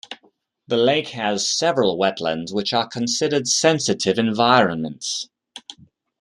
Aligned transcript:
The 0.65 0.77
lake 0.77 1.09
has 1.09 1.47
several 1.47 1.95
wetlands 1.95 2.51
which 2.51 2.73
are 2.73 2.87
considered 2.87 3.47
sensitive 3.47 4.17
environments. 4.17 5.29